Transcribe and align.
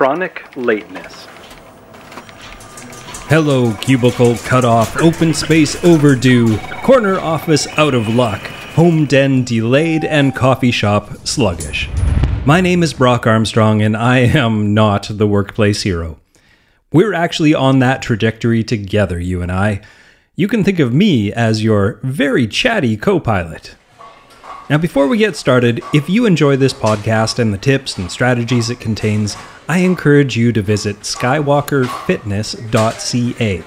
chronic 0.00 0.42
lateness. 0.56 1.26
Hello, 3.28 3.74
cubicle 3.82 4.34
cut 4.38 4.64
off, 4.64 4.96
open 4.96 5.34
space 5.34 5.76
overdue, 5.84 6.56
corner 6.82 7.18
office 7.20 7.66
out 7.76 7.92
of 7.92 8.08
luck, 8.08 8.40
home 8.72 9.04
den 9.04 9.44
delayed, 9.44 10.06
and 10.06 10.34
coffee 10.34 10.70
shop 10.70 11.10
sluggish. 11.26 11.90
My 12.46 12.62
name 12.62 12.82
is 12.82 12.94
Brock 12.94 13.26
Armstrong, 13.26 13.82
and 13.82 13.94
I 13.94 14.20
am 14.20 14.72
not 14.72 15.06
the 15.10 15.26
workplace 15.26 15.82
hero. 15.82 16.18
We're 16.90 17.12
actually 17.12 17.52
on 17.52 17.80
that 17.80 18.00
trajectory 18.00 18.64
together, 18.64 19.20
you 19.20 19.42
and 19.42 19.52
I. 19.52 19.82
You 20.34 20.48
can 20.48 20.64
think 20.64 20.78
of 20.78 20.94
me 20.94 21.30
as 21.30 21.62
your 21.62 22.00
very 22.02 22.46
chatty 22.46 22.96
co 22.96 23.20
pilot. 23.20 23.74
Now, 24.70 24.78
before 24.78 25.08
we 25.08 25.18
get 25.18 25.34
started, 25.34 25.82
if 25.92 26.08
you 26.08 26.26
enjoy 26.26 26.56
this 26.56 26.72
podcast 26.72 27.40
and 27.40 27.52
the 27.52 27.58
tips 27.58 27.98
and 27.98 28.08
strategies 28.08 28.70
it 28.70 28.78
contains, 28.78 29.36
I 29.70 29.78
encourage 29.78 30.36
you 30.36 30.52
to 30.54 30.62
visit 30.62 31.02
skywalkerfitness.ca. 31.02 33.64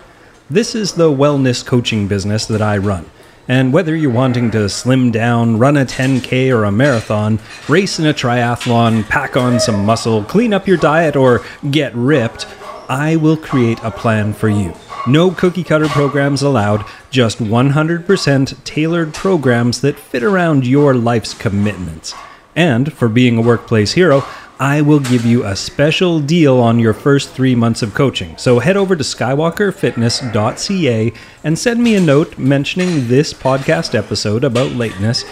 This 0.49 0.75
is 0.75 0.91
the 0.91 1.09
wellness 1.09 1.66
coaching 1.66 2.09
business 2.09 2.45
that 2.48 2.61
I 2.61 2.77
run. 2.77 3.09
And 3.48 3.71
whether 3.71 3.95
you're 3.95 4.11
wanting 4.11 4.52
to 4.52 4.67
slim 4.67 5.11
down, 5.11 5.59
run 5.59 5.77
a 5.77 5.85
10K 5.85 6.53
or 6.53 6.66
a 6.66 6.73
marathon, 6.73 7.39
race 7.70 7.99
in 7.99 8.05
a 8.05 8.13
triathlon, 8.13 9.08
pack 9.08 9.38
on 9.38 9.61
some 9.61 9.85
muscle, 9.85 10.25
clean 10.25 10.53
up 10.53 10.67
your 10.67 10.75
diet, 10.75 11.16
or 11.16 11.41
get 11.71 11.95
ripped, 11.95 12.47
I 12.89 13.16
will 13.16 13.38
create 13.38 13.80
a 13.81 13.89
plan 13.89 14.33
for 14.33 14.49
you. 14.49 14.73
No 15.08 15.31
cookie 15.31 15.63
cutter 15.63 15.88
programs 15.88 16.41
allowed, 16.41 16.83
just 17.11 17.38
100% 17.38 18.63
tailored 18.66 19.13
programs 19.13 19.80
that 19.80 19.97
fit 19.97 20.23
around 20.23 20.67
your 20.67 20.95
life's 20.95 21.33
commitments. 21.33 22.13
And 22.58 22.94
for 22.94 23.08
being 23.08 23.38
a 23.38 23.41
workplace 23.41 23.94
hero, 23.94 24.25
I 24.59 24.81
will 24.81 24.99
give 24.99 25.25
you 25.25 25.45
a 25.45 25.55
special 25.55 26.20
deal 26.20 26.59
on 26.59 26.77
your 26.77 26.94
first 26.94 27.31
three 27.31 27.55
months 27.55 27.81
of 27.81 27.94
coaching. 27.94 28.38
So 28.38 28.59
head 28.59 28.77
over 28.77 28.95
to 28.95 29.03
skywalkerfitness.ca 29.03 31.14
and 31.44 31.58
send 31.58 31.83
me 31.83 31.95
a 31.95 32.02
note 32.02 32.38
mentioning 32.38 33.08
this 33.08 33.33
podcast 33.33 33.95
episode 33.95 34.44
about 34.44 34.73
lateness 34.73 35.25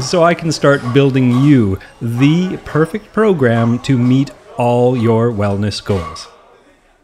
so 0.00 0.24
I 0.24 0.34
can 0.34 0.50
start 0.50 0.80
building 0.94 1.42
you 1.42 1.78
the 2.00 2.56
perfect 2.64 3.12
program 3.12 3.78
to 3.80 3.98
meet 3.98 4.30
all 4.56 4.96
your 4.96 5.30
wellness 5.30 5.84
goals. 5.84 6.28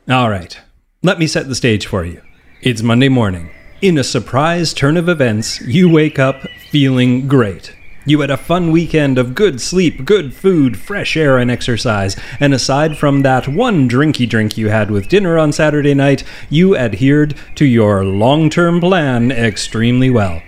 All 0.09 0.31
right, 0.31 0.59
let 1.03 1.19
me 1.19 1.27
set 1.27 1.49
the 1.49 1.55
stage 1.55 1.87
for 1.87 2.05
you. 2.05 2.23
It's 2.63 2.83
Monday 2.83 3.09
morning. 3.09 3.51
In 3.83 3.99
a 3.99 4.05
surprise 4.05 4.75
turn 4.75 4.97
of 4.97 5.09
events, 5.09 5.61
you 5.61 5.89
wake 5.89 6.19
up 6.19 6.43
feeling 6.71 7.29
great. 7.29 7.75
You 8.07 8.21
had 8.21 8.31
a 8.31 8.39
fun 8.39 8.71
weekend 8.71 9.19
of 9.19 9.35
good 9.35 9.61
sleep, 9.61 10.07
good 10.07 10.33
food, 10.33 10.79
fresh 10.79 11.19
air, 11.19 11.37
and 11.37 11.51
exercise. 11.51 12.17
And 12.41 12.55
aside 12.55 12.97
from 12.97 13.23
that 13.23 13.47
one 13.47 13.91
drinky 13.91 14.27
drink 14.27 14.57
you 14.57 14.71
had 14.71 14.91
with 14.91 15.09
dinner 15.09 15.39
on 15.39 15.53
Saturday 15.53 15.93
night, 15.93 16.25
you 16.49 16.75
adhered 16.75 17.35
to 17.57 17.67
your 17.67 18.05
long 18.05 18.49
term 18.49 18.81
plan 18.81 19.31
extremely 19.31 20.09
well. 20.09 20.41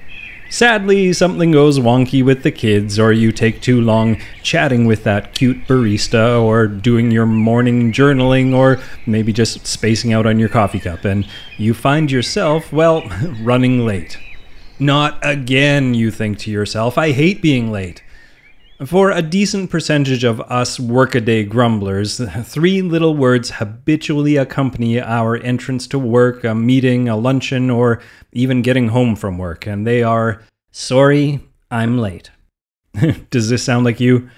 Sadly, 0.49 1.13
something 1.13 1.51
goes 1.51 1.79
wonky 1.79 2.23
with 2.23 2.43
the 2.43 2.51
kids, 2.51 2.99
or 2.99 3.11
you 3.13 3.33
take 3.33 3.63
too 3.63 3.81
long 3.81 4.19
chatting 4.43 4.87
with 4.87 5.05
that 5.05 5.35
cute 5.35 5.67
barista, 5.67 6.43
or 6.43 6.67
doing 6.67 7.11
your 7.11 7.25
morning 7.25 7.91
journaling, 7.91 8.55
or 8.55 8.79
maybe 9.07 9.33
just 9.33 9.67
spacing 9.67 10.13
out 10.13 10.27
on 10.27 10.39
your 10.39 10.51
coffee 10.51 10.81
cup, 10.81 11.07
and 11.07 11.27
you 11.57 11.73
find 11.73 12.11
yourself, 12.11 12.71
well, 12.71 13.03
running 13.43 13.87
late. 13.87 14.19
Not 14.83 15.21
again, 15.23 15.95
you 15.95 16.11
think 16.11 16.39
to 16.41 16.51
yourself. 16.51 16.99
I 16.99 17.13
hate 17.13 17.41
being 17.41 17.71
late. 17.71 18.03
For 18.85 19.13
a 19.13 19.23
decent 19.23 19.71
percentage 19.71 20.25
of 20.25 20.41
us 20.41 20.81
workaday 20.81 21.45
grumblers, 21.45 22.21
three 22.43 22.83
little 22.83 23.17
words 23.17 23.53
habitually 23.53 24.37
accompany 24.37 25.01
our 25.01 25.37
entrance 25.37 25.87
to 25.87 26.01
work, 26.01 26.43
a 26.43 26.53
meeting, 26.53 27.09
a 27.09 27.17
luncheon, 27.17 27.71
or 27.71 28.01
even 28.33 28.61
getting 28.61 28.89
home 28.89 29.15
from 29.15 29.39
work, 29.39 29.69
and 29.69 29.87
they 29.87 30.03
are 30.03 30.43
sorry, 30.73 31.39
I'm 31.71 31.99
late. 31.99 32.33
Does 33.31 33.51
this 33.51 33.63
sound 33.63 33.85
like 33.85 34.01
you? 34.01 34.29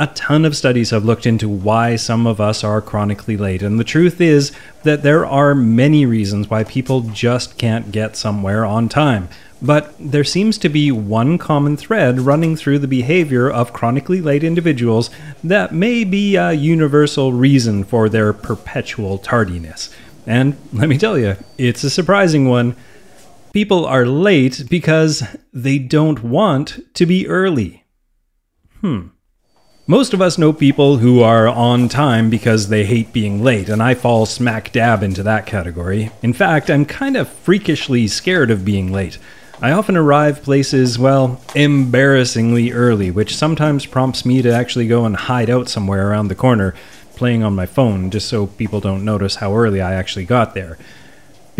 A 0.00 0.06
ton 0.06 0.46
of 0.46 0.56
studies 0.56 0.88
have 0.92 1.04
looked 1.04 1.26
into 1.26 1.46
why 1.46 1.94
some 1.96 2.26
of 2.26 2.40
us 2.40 2.64
are 2.64 2.80
chronically 2.80 3.36
late, 3.36 3.60
and 3.60 3.78
the 3.78 3.84
truth 3.84 4.18
is 4.18 4.50
that 4.82 5.02
there 5.02 5.26
are 5.26 5.54
many 5.54 6.06
reasons 6.06 6.48
why 6.48 6.64
people 6.64 7.02
just 7.02 7.58
can't 7.58 7.92
get 7.92 8.16
somewhere 8.16 8.64
on 8.64 8.88
time. 8.88 9.28
But 9.60 9.94
there 10.00 10.24
seems 10.24 10.56
to 10.56 10.70
be 10.70 10.90
one 10.90 11.36
common 11.36 11.76
thread 11.76 12.18
running 12.18 12.56
through 12.56 12.78
the 12.78 12.88
behavior 12.88 13.50
of 13.50 13.74
chronically 13.74 14.22
late 14.22 14.42
individuals 14.42 15.10
that 15.44 15.74
may 15.74 16.04
be 16.04 16.34
a 16.34 16.52
universal 16.52 17.34
reason 17.34 17.84
for 17.84 18.08
their 18.08 18.32
perpetual 18.32 19.18
tardiness. 19.18 19.94
And 20.26 20.56
let 20.72 20.88
me 20.88 20.96
tell 20.96 21.18
you, 21.18 21.36
it's 21.58 21.84
a 21.84 21.90
surprising 21.90 22.48
one. 22.48 22.74
People 23.52 23.84
are 23.84 24.06
late 24.06 24.64
because 24.70 25.24
they 25.52 25.76
don't 25.78 26.24
want 26.24 26.80
to 26.94 27.04
be 27.04 27.28
early. 27.28 27.84
Hmm. 28.80 29.08
Most 29.90 30.14
of 30.14 30.22
us 30.22 30.38
know 30.38 30.52
people 30.52 30.98
who 30.98 31.20
are 31.20 31.48
on 31.48 31.88
time 31.88 32.30
because 32.30 32.68
they 32.68 32.84
hate 32.84 33.12
being 33.12 33.42
late, 33.42 33.68
and 33.68 33.82
I 33.82 33.94
fall 33.94 34.24
smack 34.24 34.70
dab 34.70 35.02
into 35.02 35.24
that 35.24 35.46
category. 35.46 36.12
In 36.22 36.32
fact, 36.32 36.70
I'm 36.70 36.84
kind 36.84 37.16
of 37.16 37.28
freakishly 37.28 38.06
scared 38.06 38.52
of 38.52 38.64
being 38.64 38.92
late. 38.92 39.18
I 39.60 39.72
often 39.72 39.96
arrive 39.96 40.44
places, 40.44 40.96
well, 40.96 41.40
embarrassingly 41.56 42.70
early, 42.70 43.10
which 43.10 43.36
sometimes 43.36 43.84
prompts 43.84 44.24
me 44.24 44.42
to 44.42 44.54
actually 44.54 44.86
go 44.86 45.04
and 45.04 45.16
hide 45.16 45.50
out 45.50 45.68
somewhere 45.68 46.08
around 46.08 46.28
the 46.28 46.36
corner, 46.36 46.72
playing 47.16 47.42
on 47.42 47.56
my 47.56 47.66
phone, 47.66 48.10
just 48.10 48.28
so 48.28 48.46
people 48.46 48.78
don't 48.78 49.04
notice 49.04 49.34
how 49.34 49.56
early 49.56 49.80
I 49.80 49.94
actually 49.94 50.24
got 50.24 50.54
there. 50.54 50.78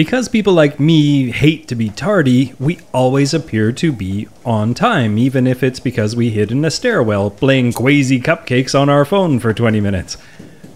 Because 0.00 0.30
people 0.30 0.54
like 0.54 0.80
me 0.80 1.30
hate 1.30 1.68
to 1.68 1.74
be 1.74 1.90
tardy, 1.90 2.54
we 2.58 2.78
always 2.90 3.34
appear 3.34 3.70
to 3.72 3.92
be 3.92 4.28
on 4.46 4.72
time, 4.72 5.18
even 5.18 5.46
if 5.46 5.62
it's 5.62 5.78
because 5.78 6.16
we 6.16 6.30
hid 6.30 6.50
in 6.50 6.64
a 6.64 6.70
stairwell 6.70 7.28
playing 7.28 7.74
quasi 7.74 8.18
cupcakes 8.18 8.74
on 8.74 8.88
our 8.88 9.04
phone 9.04 9.38
for 9.38 9.52
20 9.52 9.78
minutes. 9.78 10.16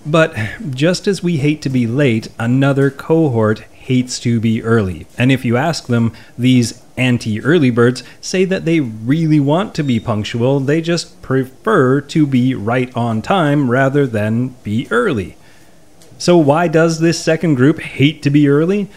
But 0.05 0.37
just 0.69 1.07
as 1.07 1.23
we 1.23 1.39
hate 1.39 1.63
to 1.63 1.71
be 1.71 1.87
late, 1.87 2.29
another 2.39 2.91
cohort 2.91 3.61
hates 3.61 4.21
to 4.21 4.41
be 4.41 4.63
early. 4.63 5.07
And 5.17 5.33
if 5.33 5.43
you 5.43 5.57
ask 5.57 5.87
them, 5.87 6.13
these 6.37 6.83
anti 6.99 7.41
early 7.41 7.71
birds 7.71 8.03
say 8.21 8.45
that 8.45 8.67
they 8.67 8.81
really 8.81 9.41
want 9.41 9.75
to 9.77 9.83
be 9.83 9.99
punctual, 9.99 10.61
they 10.61 10.83
just 10.83 11.23
prefer 11.23 12.03
to 12.03 12.27
be 12.27 12.55
right 12.55 12.95
on 12.95 13.23
time 13.23 13.71
rather 13.71 14.07
than 14.07 14.49
be 14.63 14.87
early. 14.91 15.39
So, 16.19 16.37
why 16.37 16.69
does 16.69 17.01
this 17.01 17.19
second 17.19 17.55
group 17.55 17.81
hate 17.81 18.23
to 18.25 18.29
be 18.29 18.51
early? 18.51 18.91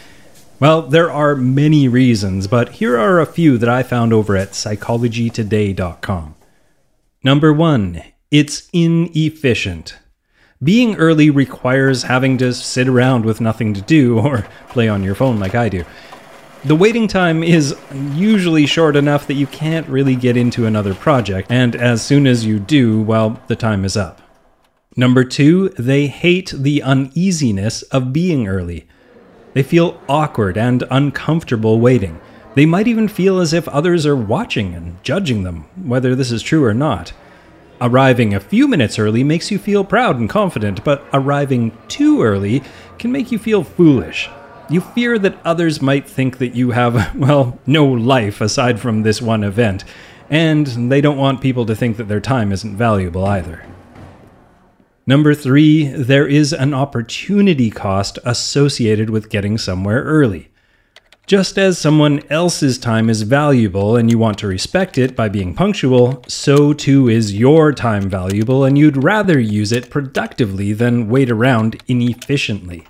Well, 0.59 0.81
there 0.81 1.11
are 1.11 1.35
many 1.35 1.87
reasons, 1.87 2.47
but 2.47 2.69
here 2.69 2.97
are 2.97 3.19
a 3.19 3.27
few 3.27 3.59
that 3.59 3.69
I 3.69 3.83
found 3.83 4.11
over 4.11 4.35
at 4.35 4.53
psychologytoday.com. 4.53 6.35
Number 7.23 7.53
one, 7.53 8.01
it's 8.31 8.67
inefficient. 8.73 9.97
Being 10.63 10.95
early 10.95 11.29
requires 11.29 12.03
having 12.03 12.39
to 12.39 12.55
sit 12.55 12.87
around 12.87 13.23
with 13.23 13.39
nothing 13.39 13.75
to 13.75 13.81
do 13.81 14.17
or 14.25 14.47
play 14.69 14.87
on 14.89 15.03
your 15.03 15.13
phone 15.13 15.39
like 15.39 15.53
I 15.53 15.69
do. 15.69 15.85
The 16.65 16.75
waiting 16.75 17.07
time 17.07 17.43
is 17.43 17.75
usually 18.15 18.65
short 18.65 18.95
enough 18.95 19.27
that 19.27 19.35
you 19.35 19.45
can't 19.45 19.87
really 19.87 20.15
get 20.15 20.35
into 20.35 20.65
another 20.65 20.95
project, 20.95 21.51
and 21.51 21.75
as 21.75 22.01
soon 22.01 22.25
as 22.25 22.47
you 22.47 22.57
do, 22.57 22.99
well, 23.03 23.39
the 23.45 23.55
time 23.55 23.85
is 23.85 23.95
up. 23.95 24.23
Number 24.95 25.23
two, 25.23 25.69
they 25.77 26.07
hate 26.07 26.49
the 26.49 26.81
uneasiness 26.81 27.83
of 27.83 28.11
being 28.11 28.47
early. 28.47 28.87
They 29.57 29.63
feel 29.63 29.99
awkward 30.07 30.55
and 30.55 30.83
uncomfortable 30.91 31.79
waiting. 31.79 32.21
They 32.53 32.67
might 32.67 32.87
even 32.87 33.07
feel 33.07 33.39
as 33.39 33.53
if 33.53 33.67
others 33.67 34.05
are 34.05 34.15
watching 34.15 34.75
and 34.75 35.03
judging 35.03 35.41
them, 35.41 35.65
whether 35.83 36.13
this 36.13 36.31
is 36.31 36.43
true 36.43 36.63
or 36.63 36.75
not. 36.75 37.11
Arriving 37.81 38.35
a 38.35 38.39
few 38.39 38.67
minutes 38.67 38.99
early 38.99 39.23
makes 39.23 39.49
you 39.49 39.57
feel 39.57 39.83
proud 39.83 40.19
and 40.19 40.29
confident, 40.29 40.83
but 40.83 41.07
arriving 41.11 41.75
too 41.87 42.21
early 42.21 42.61
can 42.99 43.11
make 43.11 43.31
you 43.31 43.39
feel 43.39 43.63
foolish. 43.63 44.29
You 44.69 44.79
fear 44.79 45.17
that 45.17 45.39
others 45.43 45.81
might 45.81 46.07
think 46.07 46.37
that 46.37 46.53
you 46.53 46.69
have, 46.69 47.15
well, 47.15 47.57
no 47.65 47.87
life 47.87 48.41
aside 48.41 48.79
from 48.79 49.01
this 49.01 49.23
one 49.23 49.43
event, 49.43 49.83
and 50.29 50.91
they 50.91 51.01
don't 51.01 51.17
want 51.17 51.41
people 51.41 51.65
to 51.65 51.75
think 51.75 51.97
that 51.97 52.07
their 52.07 52.21
time 52.21 52.51
isn't 52.51 52.77
valuable 52.77 53.25
either. 53.25 53.65
Number 55.09 55.33
three, 55.33 55.85
there 55.87 56.27
is 56.27 56.51
an 56.51 56.73
opportunity 56.73 57.69
cost 57.69 58.19
associated 58.25 59.09
with 59.09 59.29
getting 59.29 59.57
somewhere 59.57 60.03
early. 60.03 60.49
Just 61.25 61.57
as 61.57 61.77
someone 61.77 62.21
else's 62.29 62.77
time 62.77 63.09
is 63.09 63.21
valuable 63.21 63.95
and 63.95 64.11
you 64.11 64.17
want 64.17 64.37
to 64.39 64.47
respect 64.47 64.97
it 64.97 65.15
by 65.15 65.29
being 65.29 65.53
punctual, 65.53 66.25
so 66.27 66.73
too 66.73 67.07
is 67.07 67.33
your 67.33 67.71
time 67.71 68.09
valuable 68.09 68.65
and 68.65 68.77
you'd 68.77 69.01
rather 69.01 69.39
use 69.39 69.71
it 69.71 69.89
productively 69.89 70.73
than 70.73 71.07
wait 71.07 71.31
around 71.31 71.81
inefficiently. 71.87 72.85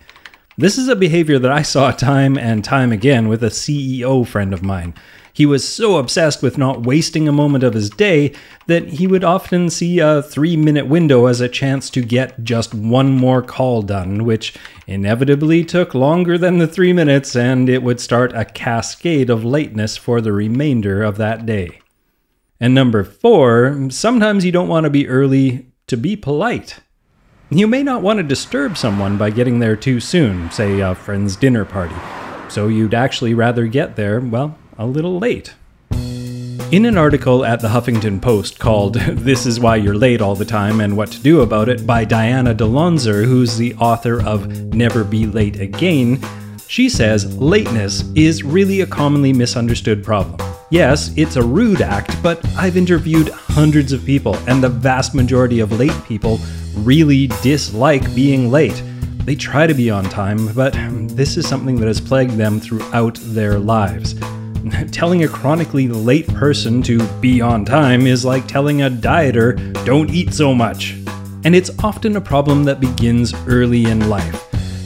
This 0.58 0.80
is 0.80 0.88
a 0.88 0.96
behavior 0.96 1.38
that 1.38 1.52
I 1.52 1.62
saw 1.62 1.92
time 1.92 2.36
and 2.36 2.64
time 2.64 2.92
again 2.92 3.28
with 3.28 3.44
a 3.44 3.48
CEO 3.48 4.26
friend 4.26 4.56
of 4.56 4.64
mine. 4.64 4.96
He 5.38 5.46
was 5.46 5.68
so 5.68 5.98
obsessed 5.98 6.42
with 6.42 6.58
not 6.58 6.82
wasting 6.82 7.28
a 7.28 7.32
moment 7.32 7.64
of 7.64 7.76
his 7.76 7.92
day 7.92 8.34
that 8.66 8.88
he 8.88 9.06
would 9.06 9.24
often 9.24 9.70
see 9.70 10.00
a 10.00 10.24
three 10.24 10.58
minute 10.58 10.88
window 10.88 11.28
as 11.28 11.40
a 11.40 11.48
chance 11.48 11.92
to 11.92 12.02
get 12.02 12.44
just 12.44 12.74
one 12.74 13.12
more 13.12 13.44
call 13.44 13.84
done, 13.84 14.26
which 14.26 14.56
inevitably 14.88 15.64
took 15.64 15.94
longer 15.94 16.40
than 16.40 16.58
the 16.58 16.66
three 16.66 16.92
minutes, 16.92 17.36
and 17.36 17.70
it 17.70 17.84
would 17.84 18.00
start 18.00 18.34
a 18.34 18.46
cascade 18.46 19.30
of 19.30 19.46
lateness 19.46 19.96
for 19.96 20.22
the 20.22 20.34
remainder 20.34 21.04
of 21.04 21.18
that 21.18 21.46
day. 21.46 21.82
And 22.60 22.74
number 22.74 23.04
four, 23.04 23.90
sometimes 23.92 24.44
you 24.44 24.52
don't 24.52 24.68
want 24.68 24.86
to 24.86 24.90
be 24.90 25.08
early 25.08 25.68
to 25.86 25.98
be 25.98 26.16
polite. 26.16 26.80
You 27.52 27.68
may 27.68 27.84
not 27.84 28.02
want 28.02 28.18
to 28.18 28.24
disturb 28.24 28.76
someone 28.76 29.20
by 29.20 29.30
getting 29.30 29.60
there 29.60 29.76
too 29.76 30.00
soon, 30.00 30.50
say 30.50 30.80
a 30.80 30.96
friend's 30.96 31.36
dinner 31.36 31.64
party, 31.64 31.96
so 32.50 32.68
you'd 32.68 32.96
actually 32.96 33.36
rather 33.36 33.68
get 33.68 33.98
there, 33.98 34.20
well, 34.20 34.58
a 34.78 34.86
little 34.86 35.20
late. 35.20 35.56
In 36.70 36.86
an 36.86 36.98
article 36.98 37.46
at 37.46 37.62
the 37.62 37.70
Huffington 37.70 38.22
Post 38.22 38.60
called 38.60 38.94
This 38.96 39.46
Is 39.46 39.60
Why 39.60 39.78
You're 39.78 39.96
Late 39.96 40.22
All 40.22 40.36
the 40.36 40.44
Time 40.44 40.82
and 40.82 40.98
What 40.98 41.12
to 41.14 41.22
Do 41.22 41.42
About 41.42 41.70
It 41.70 41.88
by 41.88 42.04
Diana 42.04 42.54
DeLonzor, 42.54 43.24
who's 43.24 43.56
the 43.56 43.74
author 43.76 44.22
of 44.22 44.48
Never 44.74 45.06
Be 45.06 45.26
Late 45.26 45.60
Again, 45.62 46.20
she 46.68 46.90
says 46.90 47.38
lateness 47.38 48.04
is 48.16 48.44
really 48.44 48.82
a 48.82 48.86
commonly 48.86 49.32
misunderstood 49.32 50.04
problem. 50.04 50.38
Yes, 50.70 51.14
it's 51.16 51.38
a 51.38 51.42
rude 51.42 51.82
act, 51.82 52.22
but 52.22 52.46
I've 52.58 52.76
interviewed 52.76 53.30
hundreds 53.30 53.94
of 53.94 54.04
people, 54.04 54.36
and 54.50 54.62
the 54.62 54.68
vast 54.68 55.16
majority 55.16 55.62
of 55.62 55.72
late 55.72 56.04
people 56.04 56.40
really 56.76 57.28
dislike 57.42 58.14
being 58.14 58.52
late. 58.52 58.84
They 59.24 59.36
try 59.36 59.68
to 59.68 59.74
be 59.74 59.90
on 59.90 60.04
time, 60.04 60.54
but 60.54 60.74
this 61.16 61.38
is 61.38 61.48
something 61.48 61.78
that 61.78 61.88
has 61.88 62.02
plagued 62.02 62.34
them 62.34 62.60
throughout 62.60 63.18
their 63.22 63.58
lives. 63.58 64.14
telling 64.92 65.24
a 65.24 65.28
chronically 65.28 65.88
late 65.88 66.28
person 66.28 66.82
to 66.84 67.06
be 67.20 67.42
on 67.42 67.66
time 67.66 68.08
is 68.08 68.26
like 68.26 68.48
telling 68.48 68.82
a 68.82 68.90
dieter, 68.90 69.56
don't 69.86 70.10
eat 70.10 70.34
so 70.34 70.54
much. 70.54 70.96
And 71.44 71.56
it's 71.56 71.72
often 71.84 72.16
a 72.16 72.22
problem 72.22 72.64
that 72.66 72.80
begins 72.80 73.34
early 73.48 73.86
in 73.86 74.10
life. 74.10 74.44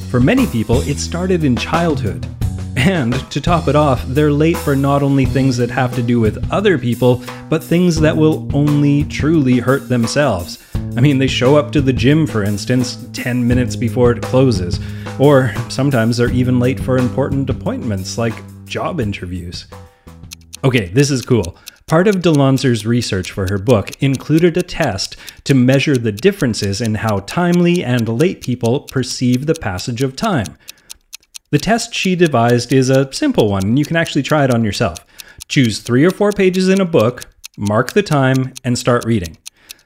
For 0.10 0.19
many 0.19 0.45
people, 0.48 0.81
it 0.81 0.98
started 0.98 1.44
in 1.44 1.56
childhood. 1.56 2.28
And 2.75 3.13
to 3.31 3.42
top 3.42 3.68
it 3.68 3.75
off, 3.75 4.04
they're 4.07 4.31
late 4.31 4.57
for 4.57 4.75
not 4.75 5.04
only 5.04 5.25
things 5.25 5.57
that 5.57 5.69
have 5.69 5.94
to 5.95 6.04
do 6.04 6.19
with 6.19 6.51
other 6.51 6.78
people, 6.78 7.24
but 7.50 7.63
things 7.63 8.00
that 8.00 8.16
will 8.16 8.50
only 8.56 9.04
truly 9.06 9.60
hurt 9.60 9.89
themselves. 9.89 10.57
I 10.95 11.01
mean, 11.01 11.18
they 11.18 11.28
show 11.28 11.56
up 11.56 11.72
to 11.72 11.81
the 11.81 11.94
gym, 11.94 12.28
for 12.28 12.44
instance, 12.44 13.06
10 13.13 13.48
minutes 13.48 13.75
before 13.75 14.12
it 14.12 14.22
closes. 14.22 14.80
Or 15.19 15.54
sometimes 15.69 16.18
they're 16.18 16.31
even 16.31 16.60
late 16.60 16.80
for 16.80 16.98
important 16.98 17.50
appointments 17.50 18.18
like 18.18 18.36
job 18.71 19.00
interviews. 19.01 19.68
Okay, 20.63 20.88
this 20.88 21.12
is 21.12 21.21
cool. 21.23 21.57
Part 21.88 22.07
of 22.07 22.21
DeLonzor's 22.21 22.85
research 22.85 23.31
for 23.31 23.50
her 23.50 23.57
book 23.57 23.91
included 24.01 24.56
a 24.56 24.63
test 24.63 25.18
to 25.44 25.53
measure 25.53 25.97
the 25.97 26.13
differences 26.13 26.79
in 26.79 26.95
how 26.95 27.19
timely 27.19 27.83
and 27.83 28.07
late 28.07 28.41
people 28.41 28.81
perceive 28.81 29.45
the 29.45 29.56
passage 29.56 30.01
of 30.01 30.15
time. 30.15 30.57
The 31.50 31.59
test 31.59 31.94
she 31.94 32.15
devised 32.15 32.71
is 32.71 32.89
a 32.89 33.12
simple 33.12 33.50
one, 33.50 33.63
and 33.63 33.77
you 33.77 33.83
can 33.83 33.97
actually 33.97 34.23
try 34.23 34.45
it 34.45 34.53
on 34.53 34.63
yourself. 34.63 35.00
Choose 35.50 35.79
three 35.79 36.06
or 36.06 36.12
four 36.12 36.31
pages 36.31 36.69
in 36.69 36.79
a 36.79 36.85
book, 36.85 37.25
mark 37.57 37.91
the 37.91 38.03
time, 38.03 38.53
and 38.63 38.79
start 38.79 39.03
reading. 39.03 39.38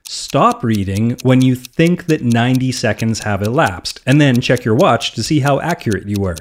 Stop 0.08 0.64
reading 0.64 1.18
when 1.24 1.42
you 1.42 1.56
think 1.56 2.06
that 2.06 2.22
90 2.22 2.72
seconds 2.72 3.22
have 3.22 3.42
elapsed, 3.42 4.00
and 4.06 4.22
then 4.22 4.42
check 4.42 4.64
your 4.64 4.76
watch 4.76 5.14
to 5.14 5.24
see 5.24 5.40
how 5.40 5.60
accurate 5.60 6.08
you 6.08 6.18
were. 6.20 6.36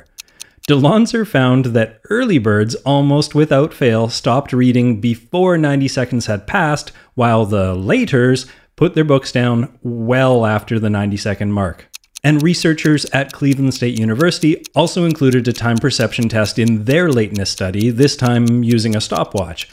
DeLonzor 0.68 1.26
found 1.26 1.66
that 1.66 2.00
early 2.08 2.38
birds 2.38 2.74
almost 2.86 3.34
without 3.34 3.74
fail 3.74 4.08
stopped 4.08 4.50
reading 4.50 4.98
before 4.98 5.58
90 5.58 5.88
seconds 5.88 6.24
had 6.24 6.46
passed, 6.46 6.90
while 7.14 7.44
the 7.44 7.74
laters 7.74 8.48
put 8.74 8.94
their 8.94 9.04
books 9.04 9.30
down 9.30 9.78
well 9.82 10.46
after 10.46 10.78
the 10.78 10.88
90 10.88 11.18
second 11.18 11.52
mark. 11.52 11.90
And 12.22 12.42
researchers 12.42 13.04
at 13.06 13.34
Cleveland 13.34 13.74
State 13.74 13.98
University 13.98 14.64
also 14.74 15.04
included 15.04 15.46
a 15.46 15.52
time 15.52 15.76
perception 15.76 16.30
test 16.30 16.58
in 16.58 16.84
their 16.84 17.10
lateness 17.10 17.50
study, 17.50 17.90
this 17.90 18.16
time 18.16 18.64
using 18.64 18.96
a 18.96 19.02
stopwatch. 19.02 19.68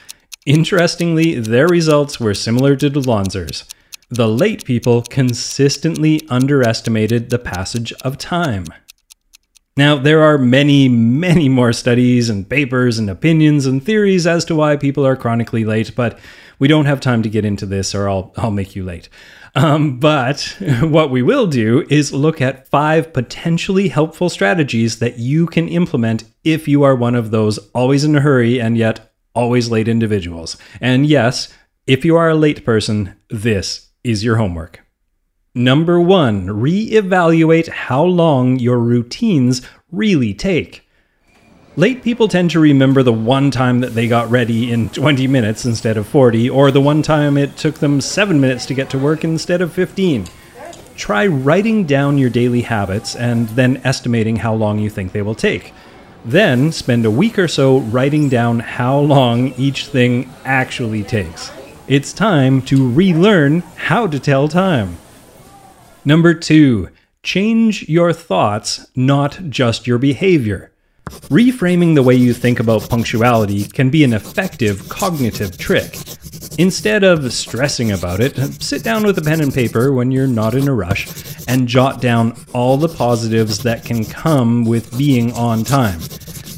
Interestingly, 0.45 1.39
their 1.39 1.67
results 1.67 2.19
were 2.19 2.33
similar 2.33 2.75
to 2.75 2.89
DeLonzor's. 2.89 3.63
The 4.09 4.27
late 4.27 4.65
people 4.65 5.03
consistently 5.03 6.27
underestimated 6.27 7.29
the 7.29 7.39
passage 7.39 7.93
of 8.01 8.17
time. 8.17 8.65
Now, 9.81 9.95
there 9.95 10.21
are 10.21 10.37
many, 10.37 10.87
many 10.89 11.49
more 11.49 11.73
studies 11.73 12.29
and 12.29 12.47
papers 12.47 12.99
and 12.99 13.09
opinions 13.09 13.65
and 13.65 13.83
theories 13.83 14.27
as 14.27 14.45
to 14.45 14.53
why 14.53 14.77
people 14.77 15.07
are 15.07 15.15
chronically 15.15 15.65
late, 15.65 15.95
but 15.95 16.19
we 16.59 16.67
don't 16.67 16.85
have 16.85 16.99
time 16.99 17.23
to 17.23 17.29
get 17.29 17.45
into 17.45 17.65
this 17.65 17.95
or 17.95 18.07
I'll, 18.07 18.31
I'll 18.37 18.51
make 18.51 18.75
you 18.75 18.83
late. 18.85 19.09
Um, 19.55 19.97
but 19.97 20.55
what 20.81 21.09
we 21.09 21.23
will 21.23 21.47
do 21.47 21.83
is 21.89 22.13
look 22.13 22.41
at 22.41 22.67
five 22.67 23.11
potentially 23.11 23.87
helpful 23.87 24.29
strategies 24.29 24.99
that 24.99 25.17
you 25.17 25.47
can 25.47 25.67
implement 25.67 26.25
if 26.43 26.67
you 26.67 26.83
are 26.83 26.95
one 26.95 27.15
of 27.15 27.31
those 27.31 27.57
always 27.73 28.03
in 28.03 28.15
a 28.15 28.21
hurry 28.21 28.61
and 28.61 28.77
yet 28.77 29.11
always 29.33 29.71
late 29.71 29.87
individuals. 29.87 30.57
And 30.79 31.07
yes, 31.07 31.51
if 31.87 32.05
you 32.05 32.15
are 32.17 32.29
a 32.29 32.35
late 32.35 32.63
person, 32.63 33.15
this 33.31 33.89
is 34.03 34.23
your 34.23 34.35
homework. 34.35 34.81
Number 35.53 35.99
one, 35.99 36.47
reevaluate 36.47 37.67
how 37.67 38.05
long 38.05 38.57
your 38.57 38.79
routines 38.79 39.61
really 39.91 40.33
take. 40.33 40.87
Late 41.75 42.03
people 42.03 42.29
tend 42.29 42.51
to 42.51 42.59
remember 42.61 43.03
the 43.03 43.11
one 43.11 43.51
time 43.51 43.81
that 43.81 43.93
they 43.93 44.07
got 44.07 44.31
ready 44.31 44.71
in 44.71 44.87
20 44.87 45.27
minutes 45.27 45.65
instead 45.65 45.97
of 45.97 46.07
40, 46.07 46.49
or 46.49 46.71
the 46.71 46.79
one 46.79 47.01
time 47.01 47.35
it 47.35 47.57
took 47.57 47.79
them 47.79 47.99
7 47.99 48.39
minutes 48.39 48.65
to 48.67 48.73
get 48.73 48.89
to 48.91 48.97
work 48.97 49.25
instead 49.25 49.61
of 49.61 49.73
15. 49.73 50.25
Try 50.95 51.27
writing 51.27 51.83
down 51.83 52.17
your 52.17 52.29
daily 52.29 52.61
habits 52.61 53.17
and 53.17 53.49
then 53.49 53.81
estimating 53.83 54.37
how 54.37 54.53
long 54.53 54.79
you 54.79 54.89
think 54.89 55.11
they 55.11 55.21
will 55.21 55.35
take. 55.35 55.73
Then 56.23 56.71
spend 56.71 57.05
a 57.05 57.11
week 57.11 57.37
or 57.37 57.49
so 57.49 57.79
writing 57.79 58.29
down 58.29 58.59
how 58.59 58.99
long 58.99 59.53
each 59.55 59.87
thing 59.87 60.31
actually 60.45 61.03
takes. 61.03 61.51
It's 61.89 62.13
time 62.13 62.61
to 62.63 62.89
relearn 62.89 63.59
how 63.75 64.07
to 64.07 64.17
tell 64.17 64.47
time. 64.47 64.97
Number 66.03 66.33
two, 66.33 66.89
change 67.21 67.87
your 67.87 68.11
thoughts, 68.11 68.87
not 68.95 69.39
just 69.49 69.85
your 69.85 69.99
behavior. 69.99 70.71
Reframing 71.29 71.93
the 71.93 72.01
way 72.01 72.15
you 72.15 72.33
think 72.33 72.59
about 72.59 72.89
punctuality 72.89 73.65
can 73.65 73.89
be 73.89 74.03
an 74.03 74.13
effective 74.13 74.89
cognitive 74.89 75.57
trick. 75.57 75.97
Instead 76.57 77.03
of 77.03 77.31
stressing 77.31 77.91
about 77.91 78.19
it, 78.19 78.35
sit 78.61 78.83
down 78.83 79.03
with 79.03 79.17
a 79.17 79.21
pen 79.21 79.41
and 79.41 79.53
paper 79.53 79.91
when 79.91 80.09
you're 80.09 80.25
not 80.25 80.55
in 80.55 80.67
a 80.67 80.73
rush 80.73 81.07
and 81.47 81.67
jot 81.67 82.01
down 82.01 82.35
all 82.53 82.77
the 82.77 82.89
positives 82.89 83.61
that 83.63 83.85
can 83.85 84.03
come 84.03 84.65
with 84.65 84.97
being 84.97 85.31
on 85.33 85.63
time. 85.63 85.99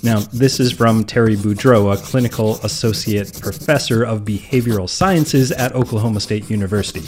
Now, 0.03 0.19
this 0.31 0.59
is 0.59 0.71
from 0.71 1.03
Terry 1.03 1.35
Boudreau, 1.35 1.93
a 1.93 1.97
clinical 1.97 2.55
associate 2.63 3.39
professor 3.41 4.03
of 4.03 4.21
behavioral 4.21 4.89
sciences 4.89 5.51
at 5.51 5.73
Oklahoma 5.73 6.19
State 6.19 6.49
University. 6.49 7.07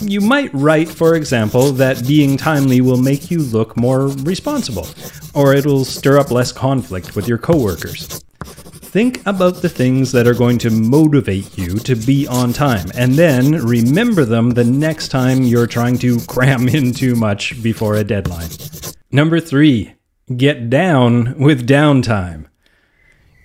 You 0.00 0.22
might 0.22 0.50
write, 0.54 0.88
for 0.88 1.14
example, 1.14 1.72
that 1.72 2.06
being 2.06 2.38
timely 2.38 2.80
will 2.80 2.96
make 2.96 3.30
you 3.30 3.40
look 3.40 3.76
more 3.76 4.08
responsible, 4.08 4.88
or 5.34 5.54
it'll 5.54 5.84
stir 5.84 6.18
up 6.18 6.30
less 6.30 6.52
conflict 6.52 7.14
with 7.14 7.28
your 7.28 7.36
coworkers. 7.36 8.22
Think 8.42 9.24
about 9.26 9.56
the 9.56 9.68
things 9.68 10.10
that 10.12 10.26
are 10.26 10.34
going 10.34 10.58
to 10.58 10.70
motivate 10.70 11.56
you 11.58 11.78
to 11.80 11.94
be 11.94 12.26
on 12.26 12.54
time, 12.54 12.90
and 12.94 13.12
then 13.12 13.52
remember 13.64 14.24
them 14.24 14.50
the 14.50 14.64
next 14.64 15.08
time 15.08 15.42
you're 15.42 15.66
trying 15.66 15.98
to 15.98 16.18
cram 16.26 16.66
in 16.66 16.92
too 16.92 17.14
much 17.14 17.62
before 17.62 17.96
a 17.96 18.04
deadline. 18.04 18.48
Number 19.12 19.38
three, 19.38 19.94
get 20.34 20.70
down 20.70 21.38
with 21.38 21.68
downtime 21.68 22.46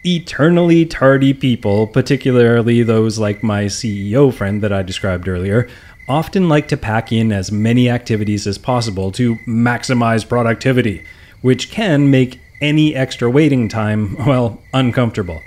eternally 0.06 0.86
tardy 0.86 1.34
people, 1.34 1.88
particularly 1.88 2.84
those 2.84 3.18
like 3.18 3.44
my 3.44 3.66
CEO 3.66 4.32
friend 4.32 4.62
that 4.62 4.72
I 4.72 4.84
described 4.84 5.28
earlier, 5.28 5.68
often 6.08 6.48
like 6.48 6.68
to 6.68 6.78
pack 6.78 7.12
in 7.12 7.32
as 7.32 7.52
many 7.52 7.90
activities 7.90 8.46
as 8.46 8.58
possible 8.58 9.12
to 9.14 9.36
maximize 9.48 10.28
productivity, 10.28 11.04
which 11.42 11.72
can 11.72 12.10
make 12.12 12.40
any 12.62 12.96
extra 12.96 13.30
waiting 13.30 13.68
time, 13.68 14.16
well, 14.26 14.62
uncomfortable. 14.74 15.42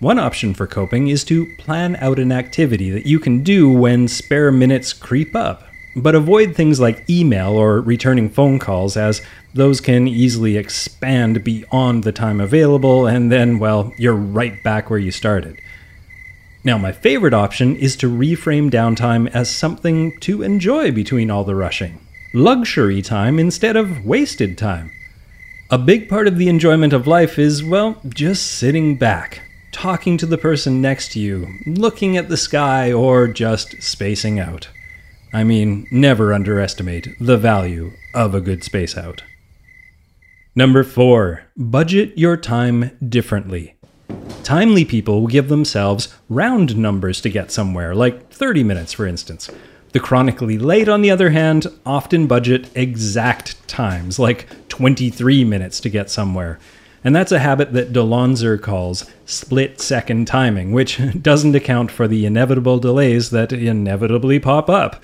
One 0.00 0.18
option 0.18 0.54
for 0.54 0.66
coping 0.66 1.08
is 1.08 1.24
to 1.24 1.46
plan 1.56 1.96
out 1.96 2.18
an 2.18 2.32
activity 2.32 2.90
that 2.90 3.06
you 3.06 3.18
can 3.18 3.42
do 3.42 3.70
when 3.70 4.08
spare 4.08 4.52
minutes 4.52 4.92
creep 4.92 5.34
up, 5.34 5.64
but 5.96 6.14
avoid 6.14 6.54
things 6.54 6.80
like 6.80 7.08
email 7.08 7.52
or 7.52 7.80
returning 7.80 8.28
phone 8.28 8.58
calls, 8.58 8.96
as 8.96 9.22
those 9.54 9.80
can 9.80 10.08
easily 10.08 10.56
expand 10.56 11.44
beyond 11.44 12.02
the 12.02 12.12
time 12.12 12.40
available, 12.40 13.06
and 13.06 13.30
then, 13.30 13.58
well, 13.60 13.92
you're 13.96 14.14
right 14.14 14.62
back 14.64 14.90
where 14.90 14.98
you 14.98 15.12
started. 15.12 15.60
Now, 16.64 16.78
my 16.78 16.92
favorite 16.92 17.34
option 17.34 17.76
is 17.76 17.94
to 17.96 18.08
reframe 18.08 18.70
downtime 18.70 19.28
as 19.34 19.50
something 19.50 20.18
to 20.20 20.42
enjoy 20.42 20.92
between 20.92 21.30
all 21.30 21.44
the 21.44 21.54
rushing. 21.54 22.00
Luxury 22.32 23.02
time 23.02 23.38
instead 23.38 23.76
of 23.76 24.04
wasted 24.04 24.56
time. 24.56 24.90
A 25.70 25.76
big 25.76 26.08
part 26.08 26.26
of 26.26 26.38
the 26.38 26.48
enjoyment 26.48 26.92
of 26.92 27.06
life 27.06 27.38
is, 27.38 27.62
well, 27.62 28.00
just 28.08 28.46
sitting 28.46 28.96
back. 28.96 29.42
talking 29.74 30.16
to 30.16 30.24
the 30.24 30.38
person 30.38 30.80
next 30.80 31.12
to 31.12 31.20
you, 31.20 31.48
looking 31.66 32.16
at 32.16 32.28
the 32.28 32.36
sky, 32.36 32.92
or 32.92 33.26
just 33.26 33.82
spacing 33.82 34.38
out. 34.38 34.68
I 35.32 35.42
mean, 35.42 35.86
never 35.90 36.32
underestimate 36.32 37.08
the 37.20 37.36
value 37.36 37.90
of 38.14 38.34
a 38.34 38.40
good 38.40 38.62
space 38.62 38.96
out. 38.96 39.24
Number 40.54 40.84
four, 40.84 41.42
budget 41.56 42.16
your 42.16 42.36
time 42.36 42.96
differently. 43.06 43.73
Timely 44.42 44.84
people 44.84 45.20
will 45.20 45.28
give 45.28 45.48
themselves 45.48 46.14
round 46.28 46.76
numbers 46.76 47.20
to 47.22 47.30
get 47.30 47.50
somewhere, 47.50 47.94
like 47.94 48.30
30 48.30 48.64
minutes, 48.64 48.92
for 48.92 49.06
instance. 49.06 49.50
The 49.92 50.00
chronically 50.00 50.58
late, 50.58 50.88
on 50.88 51.02
the 51.02 51.10
other 51.10 51.30
hand, 51.30 51.66
often 51.86 52.26
budget 52.26 52.68
exact 52.74 53.66
times, 53.68 54.18
like 54.18 54.48
23 54.68 55.44
minutes 55.44 55.80
to 55.80 55.88
get 55.88 56.10
somewhere. 56.10 56.58
And 57.04 57.14
that's 57.14 57.32
a 57.32 57.38
habit 57.38 57.74
that 57.74 57.92
DeLonzor 57.92 58.60
calls 58.60 59.08
split 59.26 59.80
second 59.80 60.26
timing, 60.26 60.72
which 60.72 61.00
doesn't 61.22 61.54
account 61.54 61.90
for 61.90 62.08
the 62.08 62.26
inevitable 62.26 62.78
delays 62.78 63.30
that 63.30 63.52
inevitably 63.52 64.40
pop 64.40 64.68
up. 64.68 65.02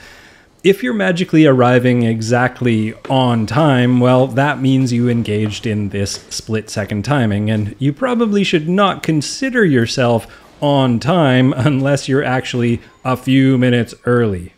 If 0.63 0.83
you're 0.83 0.93
magically 0.93 1.47
arriving 1.47 2.03
exactly 2.03 2.93
on 3.09 3.47
time, 3.47 3.99
well, 3.99 4.27
that 4.27 4.61
means 4.61 4.93
you 4.93 5.09
engaged 5.09 5.67
in 5.67 5.89
this 5.89 6.13
split 6.29 6.69
second 6.69 7.07
timing, 7.07 7.51
and 7.51 7.75
you 7.79 7.95
probably 7.95 8.45
should 8.45 8.69
not 8.69 9.03
consider 9.03 9.65
yourself 9.65 10.27
on 10.61 11.01
time 11.01 11.53
unless 11.57 12.09
you're 12.09 12.23
actually 12.23 12.83
a 13.07 13.17
few 13.17 13.57
minutes 13.57 13.95
early. 14.05 14.53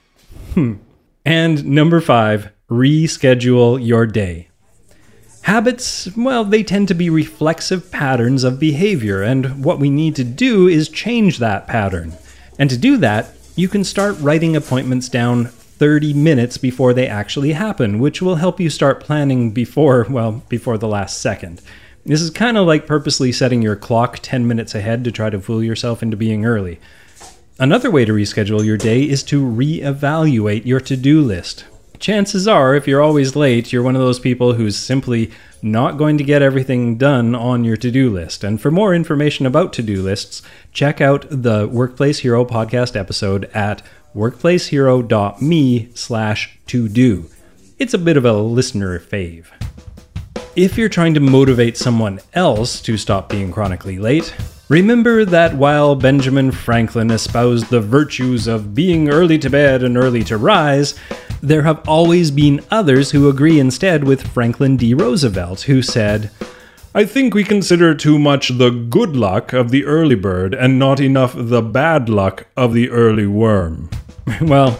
Hmm. 0.55 0.75
And 1.25 1.65
number 1.67 2.01
five, 2.01 2.51
reschedule 2.69 3.85
your 3.85 4.05
day. 4.07 4.49
Habits, 5.43 6.09
well, 6.17 6.43
they 6.43 6.65
tend 6.65 6.89
to 6.89 6.95
be 6.95 7.11
reflexive 7.11 7.93
patterns 7.93 8.43
of 8.43 8.59
behavior, 8.59 9.23
and 9.23 9.65
what 9.65 9.79
we 9.79 9.89
need 9.89 10.17
to 10.17 10.25
do 10.25 10.67
is 10.67 10.89
change 10.89 11.39
that 11.39 11.69
pattern. 11.69 12.15
And 12.59 12.69
to 12.71 12.77
do 12.77 12.97
that, 12.97 13.37
you 13.55 13.69
can 13.69 13.85
start 13.85 14.19
writing 14.19 14.57
appointments 14.57 15.09
down 15.09 15.51
30 15.83 16.15
minutes 16.15 16.59
before 16.59 16.95
they 16.95 17.09
actually 17.09 17.55
happen, 17.55 17.99
which 17.99 18.23
will 18.23 18.37
help 18.37 18.61
you 18.61 18.71
start 18.71 19.03
planning 19.03 19.51
before, 19.51 20.07
well, 20.09 20.41
before 20.49 20.79
the 20.79 20.87
last 20.87 21.21
second. 21.21 21.61
This 22.07 22.21
is 22.21 22.31
kind 22.31 22.57
of 22.57 22.69
like 22.69 22.87
purposely 22.87 23.33
setting 23.33 23.63
your 23.63 23.75
clock 23.75 24.21
10 24.23 24.47
minutes 24.47 24.77
ahead 24.77 25.03
to 25.03 25.11
try 25.11 25.29
to 25.29 25.41
fool 25.41 25.61
yourself 25.61 26.01
into 26.01 26.17
being 26.17 26.47
early. 26.47 26.79
Another 27.59 27.91
way 27.91 28.05
to 28.05 28.13
reschedule 28.13 28.65
your 28.65 28.77
day 28.77 29.03
is 29.03 29.25
to 29.25 29.45
reevaluate 29.45 30.65
your 30.65 30.79
to 30.79 30.97
do 30.97 31.21
list. 31.21 31.65
Chances 31.99 32.47
are, 32.47 32.77
if 32.77 32.87
you're 32.87 33.03
always 33.03 33.35
late, 33.35 33.73
you're 33.73 33.83
one 33.83 33.97
of 33.97 34.03
those 34.03 34.21
people 34.21 34.53
who's 34.53 34.77
simply 34.77 35.33
not 35.63 35.99
going 35.99 36.17
to 36.17 36.23
get 36.23 36.43
everything 36.43 36.97
done 36.97 37.35
on 37.35 37.65
your 37.65 37.77
to 37.79 37.91
do 37.91 38.09
list. 38.09 38.45
And 38.45 38.61
for 38.61 38.71
more 38.71 38.95
information 38.95 39.47
about 39.47 39.73
to 39.73 39.83
do 39.83 40.01
lists, 40.01 40.43
check 40.73 41.01
out 41.01 41.27
the 41.29 41.67
Workplace 41.67 42.21
Hero 42.21 42.45
podcast 42.45 42.95
episode 42.95 43.47
at 43.47 43.83
workplacehero.me 44.15 45.91
slash 45.95 46.59
to 46.67 46.89
do. 46.89 47.31
It's 47.79 47.95
a 47.95 47.99
bit 47.99 48.17
of 48.17 48.25
a 48.25 48.33
listener 48.33 48.99
fave. 48.99 49.47
If 50.55 50.77
you're 50.77 50.89
trying 50.89 51.15
to 51.15 51.21
motivate 51.21 51.79
someone 51.79 52.21
else 52.35 52.81
to 52.83 52.97
stop 52.99 53.29
being 53.29 53.51
chronically 53.51 53.99
late, 53.99 54.35
remember 54.69 55.25
that 55.25 55.55
while 55.55 55.95
Benjamin 55.95 56.53
Franklin 56.53 57.11
espoused 57.11 57.71
the 57.71 57.81
virtues 57.81 58.47
of 58.47 58.75
being 58.75 59.09
early 59.09 59.39
to 59.39 59.49
bed 59.49 59.83
and 59.83 59.97
early 59.97 60.23
to 60.25 60.37
rise, 60.37 60.95
there 61.41 61.63
have 61.63 61.89
always 61.89 62.31
been 62.31 62.65
others 62.71 63.11
who 63.11 63.29
agree 63.29 63.59
instead 63.59 64.05
with 64.05 64.29
Franklin 64.29 64.77
D. 64.77 64.95
Roosevelt, 64.95 65.63
who 65.63 65.83
said, 65.83 66.31
I 66.95 67.07
think 67.07 67.33
we 67.33 67.43
consider 67.43 67.95
too 67.95 68.19
much 68.19 68.59
the 68.59 68.69
good 68.69 69.17
luck 69.17 69.55
of 69.55 69.71
the 69.71 69.87
early 69.87 70.15
bird 70.15 70.55
and 70.55 70.79
not 70.79 71.01
enough 71.01 71.33
the 71.35 71.63
bad 71.63 72.11
luck 72.11 72.47
of 72.55 72.75
the 72.75 72.91
early 72.91 73.27
worm. 73.27 73.89
well, 74.43 74.79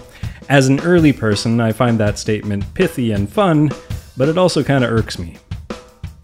as 0.51 0.69
an 0.69 0.81
early 0.81 1.15
person, 1.15 1.59
I 1.59 1.73
find 1.73 1.99
that 1.99 2.19
statement 2.19 2.75
pithy 2.75 3.13
and 3.13 3.33
fun, 3.33 3.71
but 4.15 4.29
it 4.29 4.37
also 4.37 4.63
kind 4.63 4.85
of 4.85 4.91
irks 4.91 5.19
me. 5.19 5.39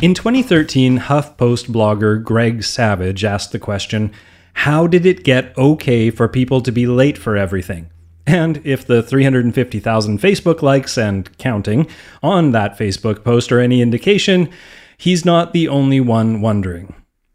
In 0.03 0.13
2013, 0.13 0.99
HuffPost 0.99 1.69
blogger 1.69 2.23
Greg 2.23 2.65
Savage 2.65 3.25
asked 3.25 3.53
the 3.53 3.59
question 3.59 4.13
How 4.53 4.87
did 4.87 5.07
it 5.07 5.25
get 5.25 5.57
okay 5.57 6.11
for 6.11 6.29
people 6.29 6.61
to 6.61 6.71
be 6.71 6.87
late 6.87 7.17
for 7.17 7.35
everything? 7.35 7.89
And 8.27 8.61
if 8.63 8.87
the 8.87 9.03
350,000 9.03 10.21
Facebook 10.21 10.61
likes 10.61 10.99
and 10.99 11.35
counting 11.39 11.89
on 12.23 12.53
that 12.53 12.77
Facebook 12.77 13.25
post 13.25 13.51
are 13.51 13.59
any 13.59 13.81
indication, 13.81 14.51
he's 14.99 15.25
not 15.25 15.53
the 15.53 15.69
only 15.69 16.01
one 16.01 16.43
wondering. 16.43 16.95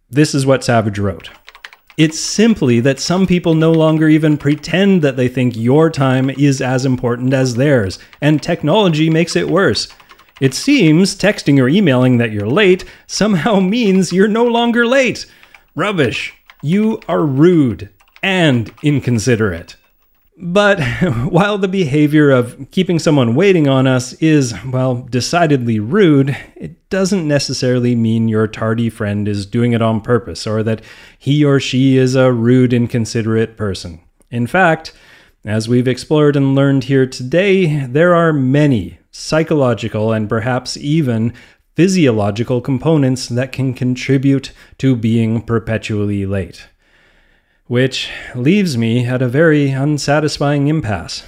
This 0.09 0.35
is 0.35 0.45
what 0.45 0.63
Savage 0.63 0.99
wrote. 0.99 1.29
It's 1.97 2.19
simply 2.19 2.79
that 2.79 2.99
some 2.99 3.27
people 3.27 3.53
no 3.53 3.71
longer 3.71 4.07
even 4.07 4.37
pretend 4.37 5.01
that 5.03 5.15
they 5.15 5.27
think 5.27 5.55
your 5.55 5.89
time 5.89 6.29
is 6.29 6.61
as 6.61 6.85
important 6.85 7.33
as 7.33 7.55
theirs, 7.55 7.99
and 8.19 8.41
technology 8.41 9.09
makes 9.09 9.35
it 9.35 9.49
worse. 9.49 9.87
It 10.41 10.53
seems 10.53 11.15
texting 11.15 11.59
or 11.59 11.69
emailing 11.69 12.17
that 12.17 12.31
you're 12.31 12.47
late 12.47 12.85
somehow 13.05 13.59
means 13.59 14.11
you're 14.11 14.27
no 14.27 14.45
longer 14.45 14.85
late. 14.85 15.25
Rubbish. 15.75 16.33
You 16.61 16.99
are 17.07 17.25
rude 17.25 17.89
and 18.21 18.73
inconsiderate. 18.81 19.75
But 20.37 20.81
while 21.29 21.57
the 21.57 21.67
behavior 21.67 22.31
of 22.31 22.71
keeping 22.71 22.97
someone 22.97 23.35
waiting 23.35 23.67
on 23.67 23.85
us 23.85 24.13
is, 24.13 24.55
well, 24.65 24.95
decidedly 24.95 25.79
rude, 25.79 26.35
it 26.55 26.72
doesn't 26.93 27.27
necessarily 27.27 27.95
mean 27.95 28.27
your 28.27 28.45
tardy 28.45 28.87
friend 28.87 29.27
is 29.27 29.47
doing 29.47 29.73
it 29.73 29.81
on 29.81 29.99
purpose 29.99 30.45
or 30.45 30.61
that 30.61 30.79
he 31.17 31.43
or 31.43 31.59
she 31.59 31.97
is 31.97 32.13
a 32.13 32.31
rude, 32.31 32.71
inconsiderate 32.71 33.57
person. 33.57 33.99
In 34.29 34.45
fact, 34.45 34.93
as 35.43 35.67
we've 35.67 35.87
explored 35.87 36.35
and 36.35 36.53
learned 36.53 36.83
here 36.83 37.07
today, 37.07 37.87
there 37.87 38.13
are 38.13 38.31
many 38.31 38.99
psychological 39.09 40.13
and 40.13 40.29
perhaps 40.29 40.77
even 40.77 41.33
physiological 41.73 42.61
components 42.61 43.27
that 43.27 43.51
can 43.51 43.73
contribute 43.73 44.51
to 44.77 44.95
being 44.95 45.41
perpetually 45.41 46.27
late 46.27 46.67
which 47.65 48.11
leaves 48.35 48.77
me 48.77 49.05
at 49.05 49.21
a 49.21 49.27
very 49.27 49.71
unsatisfying 49.71 50.67
impasse. 50.67 51.23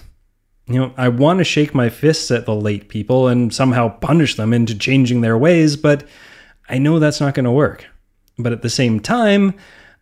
You 0.67 0.79
know, 0.79 0.93
I 0.97 1.09
want 1.09 1.39
to 1.39 1.43
shake 1.43 1.75
my 1.75 1.89
fists 1.89 2.31
at 2.31 2.45
the 2.45 2.55
late 2.55 2.89
people 2.89 3.27
and 3.27 3.53
somehow 3.53 3.89
punish 3.89 4.35
them 4.35 4.53
into 4.53 4.77
changing 4.77 5.21
their 5.21 5.37
ways, 5.37 5.75
but 5.75 6.07
I 6.67 6.79
know 6.79 6.97
that's 6.97 7.21
not 7.21 7.35
going 7.35 7.45
to 7.45 7.51
work. 7.51 7.85
But 8.37 8.51
at 8.51 8.63
the 8.63 8.69
same 8.69 8.99
time, 8.99 9.53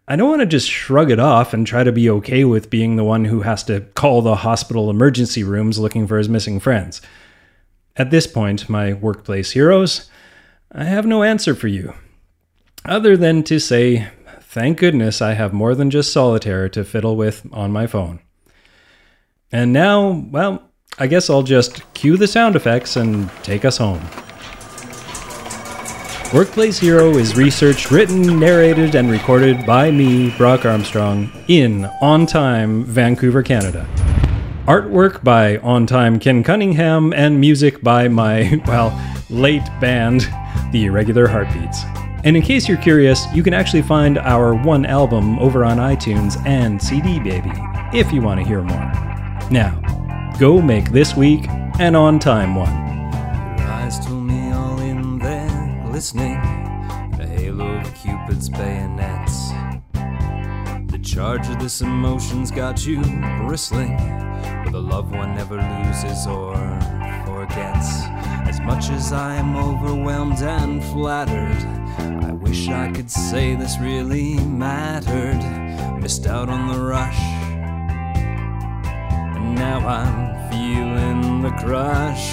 I 0.07 0.15
don't 0.15 0.29
want 0.29 0.41
to 0.41 0.45
just 0.45 0.69
shrug 0.69 1.11
it 1.11 1.19
off 1.19 1.53
and 1.53 1.67
try 1.67 1.83
to 1.83 1.91
be 1.91 2.09
okay 2.09 2.45
with 2.45 2.69
being 2.69 2.95
the 2.95 3.03
one 3.03 3.25
who 3.25 3.41
has 3.41 3.63
to 3.65 3.81
call 3.95 4.21
the 4.21 4.35
hospital 4.35 4.89
emergency 4.89 5.43
rooms 5.43 5.79
looking 5.79 6.07
for 6.07 6.17
his 6.17 6.29
missing 6.29 6.59
friends. 6.59 7.01
At 7.95 8.09
this 8.09 8.25
point, 8.25 8.69
my 8.69 8.93
workplace 8.93 9.51
heroes, 9.51 10.09
I 10.71 10.85
have 10.85 11.05
no 11.05 11.23
answer 11.23 11.53
for 11.53 11.67
you. 11.67 11.93
Other 12.85 13.15
than 13.15 13.43
to 13.43 13.59
say 13.59 14.09
Thank 14.53 14.77
goodness 14.77 15.19
I 15.19 15.33
have 15.33 15.51
more 15.51 15.73
than 15.73 15.89
just 15.89 16.13
solitaire 16.13 16.69
to 16.69 16.83
fiddle 16.83 17.15
with 17.15 17.43
on 17.51 17.71
my 17.71 17.87
phone. 17.87 18.19
And 19.53 19.71
now, 19.71 20.25
well, 20.31 20.63
I 20.97 21.05
guess 21.05 21.29
I'll 21.29 21.43
just 21.43 21.93
cue 21.93 22.17
the 22.17 22.27
sound 22.27 22.55
effects 22.55 22.95
and 22.95 23.29
take 23.43 23.65
us 23.65 23.77
home. 23.77 24.01
Workplace 26.33 26.79
Hero 26.79 27.11
is 27.11 27.37
researched, 27.37 27.91
written, 27.91 28.39
narrated, 28.39 28.95
and 28.95 29.11
recorded 29.11 29.63
by 29.67 29.91
me, 29.91 30.35
Brock 30.37 30.65
Armstrong, 30.65 31.31
in 31.47 31.85
On 32.01 32.25
Time, 32.25 32.83
Vancouver, 32.85 33.43
Canada. 33.43 33.87
Artwork 34.65 35.23
by 35.23 35.57
On 35.57 35.85
Time 35.85 36.17
Ken 36.19 36.43
Cunningham, 36.43 37.13
and 37.13 37.39
music 37.39 37.83
by 37.83 38.07
my, 38.07 38.59
well, 38.67 38.89
late 39.29 39.69
band, 39.79 40.21
The 40.71 40.85
Irregular 40.85 41.27
Heartbeats. 41.27 41.83
And 42.23 42.35
in 42.35 42.41
case 42.41 42.67
you're 42.67 42.77
curious, 42.77 43.27
you 43.35 43.43
can 43.43 43.53
actually 43.53 43.83
find 43.83 44.17
our 44.17 44.55
one 44.55 44.87
album 44.87 45.37
over 45.37 45.63
on 45.63 45.77
iTunes 45.77 46.43
and 46.47 46.81
CD 46.81 47.19
Baby 47.19 47.51
if 47.93 48.11
you 48.11 48.23
want 48.23 48.39
to 48.39 48.47
hear 48.47 48.63
more. 48.63 49.02
Now, 49.53 49.79
go 50.39 50.59
make 50.59 50.89
this 50.89 51.15
week 51.15 51.47
an 51.79 51.93
on 51.93 52.17
time 52.17 52.55
one. 52.55 52.73
Your 53.59 53.67
eyes 53.67 54.03
told 54.03 54.23
me 54.23 54.51
all 54.51 54.79
in 54.79 55.19
there, 55.19 55.85
listening. 55.91 56.41
The 57.15 57.27
halo 57.27 57.75
of 57.75 57.93
Cupid's 57.93 58.49
bayonets. 58.49 59.51
The 60.91 60.99
charge 61.03 61.47
of 61.49 61.59
this 61.59 61.81
emotion's 61.81 62.49
got 62.49 62.83
you 62.87 63.03
bristling. 63.45 63.95
But 64.65 64.73
a 64.73 64.79
loved 64.79 65.15
one 65.15 65.35
never 65.35 65.57
loses 65.57 66.25
or 66.25 66.55
forgets. 67.23 68.05
As 68.49 68.59
much 68.59 68.89
as 68.89 69.13
I 69.13 69.35
am 69.35 69.55
overwhelmed 69.55 70.41
and 70.41 70.83
flattered 70.85 71.61
I 72.25 72.31
wish 72.31 72.69
I 72.69 72.91
could 72.91 73.11
say 73.11 73.53
this 73.53 73.77
really 73.77 74.39
mattered. 74.45 75.43
Missed 76.01 76.25
out 76.25 76.49
on 76.49 76.69
the 76.69 76.83
rush. 76.83 77.42
I'm 79.85 80.49
feeling 80.49 81.41
the 81.41 81.51
crush. 81.51 82.31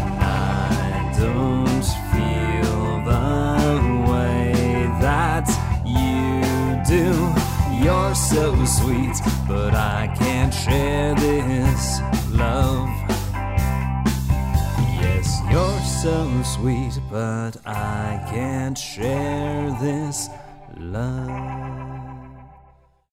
And 0.00 0.20
I 0.20 1.12
don't 1.18 1.84
feel 2.12 3.02
the 3.04 4.10
way 4.10 4.86
that 5.00 5.48
you 5.84 6.82
do. 6.86 7.32
You're 7.84 8.14
so 8.14 8.64
sweet, 8.64 9.16
but 9.48 9.74
I 9.74 10.14
can't 10.16 10.54
share 10.54 11.16
this 11.16 12.00
love. 12.30 12.88
Yes, 15.00 15.40
you're 15.50 15.80
so 15.80 16.42
sweet, 16.44 17.00
but 17.10 17.56
I 17.66 18.24
can't 18.30 18.78
share 18.78 19.76
this 19.80 20.28
love. 20.76 21.91